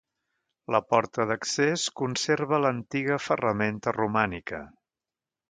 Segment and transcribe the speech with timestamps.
[0.75, 4.65] La porta d'accés conserva l'antiga ferramenta romànica.